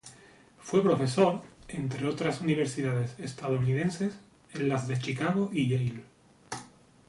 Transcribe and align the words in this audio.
Fue 0.59 0.81
profesor, 0.81 1.43
entre 1.67 2.07
otras 2.07 2.41
universidades 2.41 3.13
estadounidenses, 3.19 4.15
en 4.55 4.67
las 4.67 4.87
de 4.87 4.97
Chicago 4.97 5.51
y 5.53 5.69
Yale. 5.69 6.03